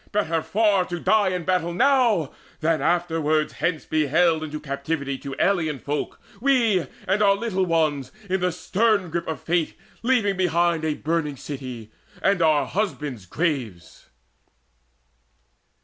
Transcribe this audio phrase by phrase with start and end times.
[0.11, 5.15] Better far To die in battle now, than afterwards Hence to be haled into captivity
[5.19, 10.37] To alien folk, we and our little ones, In the stern grip of fate leaving
[10.37, 11.91] behind A burning city,
[12.23, 14.07] and our husbands' graves."